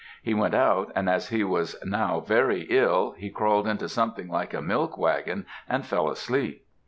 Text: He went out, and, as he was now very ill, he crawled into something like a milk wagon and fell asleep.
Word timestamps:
He 0.23 0.33
went 0.33 0.55
out, 0.55 0.91
and, 0.95 1.07
as 1.07 1.29
he 1.29 1.43
was 1.43 1.75
now 1.85 2.21
very 2.21 2.61
ill, 2.71 3.11
he 3.11 3.29
crawled 3.29 3.67
into 3.67 3.87
something 3.87 4.27
like 4.29 4.51
a 4.51 4.59
milk 4.59 4.97
wagon 4.97 5.45
and 5.69 5.85
fell 5.85 6.09
asleep. 6.09 6.65